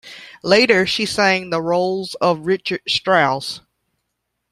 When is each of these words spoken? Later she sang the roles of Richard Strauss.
Later 0.41 0.87
she 0.87 1.05
sang 1.05 1.51
the 1.51 1.61
roles 1.61 2.15
of 2.15 2.47
Richard 2.47 2.81
Strauss. 2.87 3.61